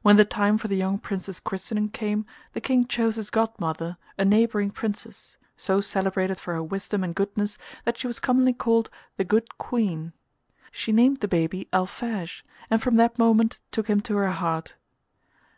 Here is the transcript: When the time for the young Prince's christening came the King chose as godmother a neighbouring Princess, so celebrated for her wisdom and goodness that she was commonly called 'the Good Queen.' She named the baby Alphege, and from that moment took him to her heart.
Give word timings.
When 0.00 0.16
the 0.16 0.24
time 0.24 0.56
for 0.56 0.68
the 0.68 0.76
young 0.76 0.98
Prince's 0.98 1.38
christening 1.38 1.90
came 1.90 2.24
the 2.54 2.62
King 2.62 2.86
chose 2.86 3.18
as 3.18 3.28
godmother 3.28 3.98
a 4.16 4.24
neighbouring 4.24 4.70
Princess, 4.70 5.36
so 5.54 5.82
celebrated 5.82 6.40
for 6.40 6.54
her 6.54 6.62
wisdom 6.62 7.04
and 7.04 7.14
goodness 7.14 7.58
that 7.84 7.98
she 7.98 8.06
was 8.06 8.20
commonly 8.20 8.54
called 8.54 8.88
'the 9.18 9.24
Good 9.24 9.58
Queen.' 9.58 10.14
She 10.72 10.92
named 10.92 11.18
the 11.18 11.28
baby 11.28 11.68
Alphege, 11.74 12.42
and 12.70 12.80
from 12.80 12.94
that 12.94 13.18
moment 13.18 13.58
took 13.70 13.86
him 13.86 14.00
to 14.00 14.16
her 14.16 14.30
heart. 14.30 14.76